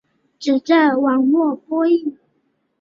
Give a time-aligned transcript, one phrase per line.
[0.39, 2.17] 只在网络播映。